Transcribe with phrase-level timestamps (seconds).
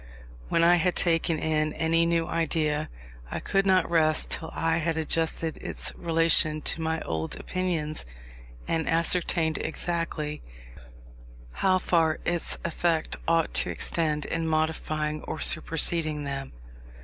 [0.49, 2.89] When I had taken in any new idea,
[3.29, 8.03] I could not rest till I had adjusted its relation to my old opinions,
[8.67, 10.41] and ascertained exactly
[11.51, 16.53] how far its effect ought to extend in modifying or superseding them.